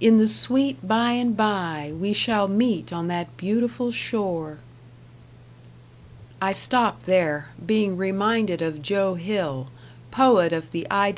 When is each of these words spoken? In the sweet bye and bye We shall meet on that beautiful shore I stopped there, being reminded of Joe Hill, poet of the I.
In 0.00 0.18
the 0.18 0.28
sweet 0.28 0.86
bye 0.86 1.14
and 1.14 1.36
bye 1.36 1.92
We 2.00 2.12
shall 2.12 2.46
meet 2.46 2.92
on 2.92 3.08
that 3.08 3.36
beautiful 3.36 3.90
shore 3.90 4.58
I 6.40 6.52
stopped 6.52 7.06
there, 7.06 7.48
being 7.66 7.96
reminded 7.96 8.62
of 8.62 8.82
Joe 8.82 9.14
Hill, 9.14 9.66
poet 10.12 10.52
of 10.52 10.70
the 10.70 10.86
I. 10.92 11.12